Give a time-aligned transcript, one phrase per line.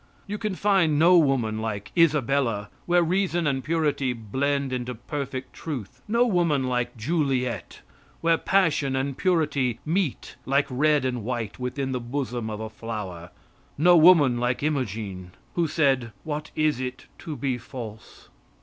[0.25, 6.01] You can find no woman like Isabella, where reason and purity blend into perfect truth;
[6.07, 7.81] no woman like Juliet,
[8.19, 13.29] where passion and purity meet like red and white within the bosom of a flower;
[13.77, 18.29] no woman like Imogen, who said, "What is it to be false?"